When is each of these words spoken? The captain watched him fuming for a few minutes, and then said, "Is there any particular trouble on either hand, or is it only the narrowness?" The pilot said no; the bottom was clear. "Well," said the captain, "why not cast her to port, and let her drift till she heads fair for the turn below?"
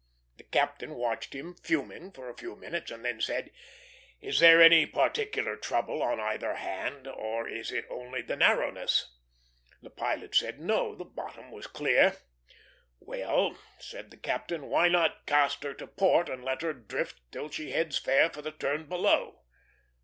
The 0.37 0.45
captain 0.45 0.95
watched 0.95 1.35
him 1.35 1.53
fuming 1.55 2.11
for 2.11 2.27
a 2.27 2.35
few 2.35 2.55
minutes, 2.55 2.89
and 2.89 3.05
then 3.05 3.21
said, 3.21 3.51
"Is 4.19 4.39
there 4.39 4.59
any 4.59 4.87
particular 4.87 5.55
trouble 5.55 6.01
on 6.01 6.19
either 6.19 6.55
hand, 6.55 7.07
or 7.07 7.47
is 7.47 7.71
it 7.71 7.85
only 7.87 8.23
the 8.23 8.35
narrowness?" 8.35 9.13
The 9.83 9.91
pilot 9.91 10.33
said 10.33 10.59
no; 10.59 10.95
the 10.95 11.05
bottom 11.05 11.51
was 11.51 11.67
clear. 11.67 12.17
"Well," 12.99 13.59
said 13.77 14.09
the 14.09 14.17
captain, 14.17 14.69
"why 14.69 14.87
not 14.87 15.27
cast 15.27 15.61
her 15.61 15.75
to 15.75 15.85
port, 15.85 16.29
and 16.29 16.43
let 16.43 16.63
her 16.63 16.73
drift 16.73 17.21
till 17.31 17.51
she 17.51 17.69
heads 17.69 17.99
fair 17.99 18.27
for 18.31 18.41
the 18.41 18.51
turn 18.53 18.89
below?" 18.89 19.43